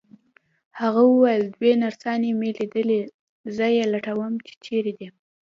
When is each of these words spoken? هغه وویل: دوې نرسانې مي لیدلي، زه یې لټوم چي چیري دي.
هغه 0.79 1.01
وویل: 1.09 1.43
دوې 1.55 1.71
نرسانې 1.83 2.31
مي 2.39 2.49
لیدلي، 2.57 3.01
زه 3.55 3.65
یې 3.75 3.83
لټوم 3.93 4.33
چي 4.45 4.53
چیري 4.63 4.93
دي. 4.99 5.07